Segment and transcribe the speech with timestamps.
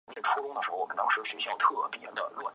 [0.07, 2.23] 该塔座北面南。